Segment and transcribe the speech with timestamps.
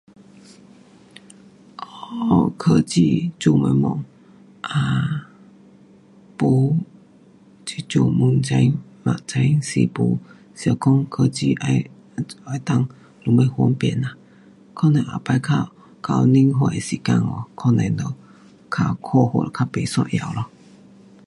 [1.85, 3.87] um 科技做东西
[4.63, 5.21] ？um
[6.39, 6.75] 没，
[7.63, 10.17] 这阵五层，六层，诗巫，
[10.55, 12.87] 想讲科技要 um 贪
[13.23, 14.15] 什么方便啦，
[14.73, 15.71] 可能以后较
[16.01, 18.11] 到年岁的时间哦，可能就
[18.71, 18.99] 看法
[19.53, 20.45] 较不一样咯。